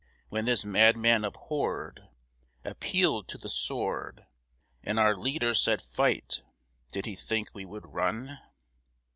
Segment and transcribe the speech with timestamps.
[0.29, 2.07] When this madman abhorred
[2.65, 4.25] Appealed to the sword,
[4.81, 6.41] And our leader said "fight!"
[6.89, 8.39] did he think we would run?